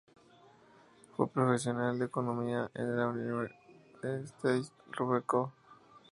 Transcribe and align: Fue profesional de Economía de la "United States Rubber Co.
Fue 1.15 1.27
profesional 1.29 1.99
de 1.99 2.05
Economía 2.05 2.71
de 2.73 2.83
la 2.85 3.09
"United 3.09 4.23
States 4.25 4.73
Rubber 4.97 5.21
Co. 5.21 5.53